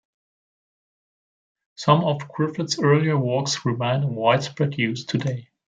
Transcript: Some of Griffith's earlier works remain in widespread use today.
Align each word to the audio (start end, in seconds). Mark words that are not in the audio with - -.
Some 1.75 2.03
of 2.05 2.27
Griffith's 2.27 2.79
earlier 2.79 3.15
works 3.19 3.63
remain 3.67 4.01
in 4.01 4.15
widespread 4.15 4.79
use 4.79 5.05
today. 5.05 5.49